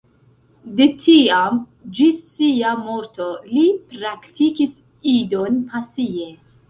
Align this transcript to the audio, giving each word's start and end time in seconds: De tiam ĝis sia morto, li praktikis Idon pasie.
De 0.77 0.85
tiam 1.01 1.59
ĝis 1.99 2.17
sia 2.39 2.71
morto, 2.85 3.29
li 3.53 3.67
praktikis 3.93 4.75
Idon 5.17 5.61
pasie. 5.75 6.31